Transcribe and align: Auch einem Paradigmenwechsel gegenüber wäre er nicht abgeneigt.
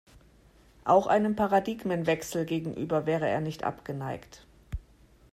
Auch 0.83 1.05
einem 1.05 1.35
Paradigmenwechsel 1.35 2.45
gegenüber 2.45 3.05
wäre 3.05 3.27
er 3.29 3.39
nicht 3.39 3.63
abgeneigt. 3.63 4.47